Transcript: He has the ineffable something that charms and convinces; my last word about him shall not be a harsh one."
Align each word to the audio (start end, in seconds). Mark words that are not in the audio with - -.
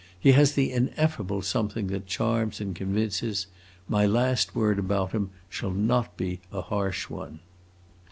He 0.19 0.31
has 0.31 0.53
the 0.53 0.71
ineffable 0.71 1.43
something 1.43 1.85
that 1.89 2.07
charms 2.07 2.59
and 2.59 2.75
convinces; 2.75 3.45
my 3.87 4.03
last 4.03 4.55
word 4.55 4.79
about 4.79 5.11
him 5.11 5.29
shall 5.47 5.69
not 5.73 6.17
be 6.17 6.39
a 6.51 6.61
harsh 6.61 7.07
one." 7.07 7.39